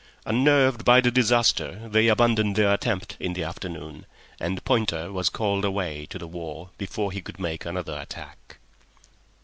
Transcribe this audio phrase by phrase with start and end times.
[0.25, 4.07] Unnerved by this disaster, they abandoned their attempt in the afternoon,
[4.39, 8.57] and Pointer was called away to the war before he could make another attack.